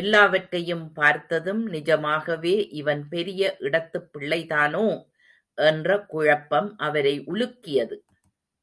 [0.00, 5.04] எல்லாவற்றையும் பார்த்ததும், நிஜமாகவே இவன் பெரிய இடத்துப் பிள்ளைதானோ?
[5.54, 7.96] என்ற குழப்பம் அவரை உலுக்கியது.